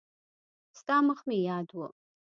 [0.79, 1.79] ستا مخ مې یاد و.